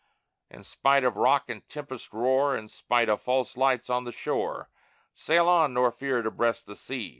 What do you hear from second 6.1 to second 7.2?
to breast the sea!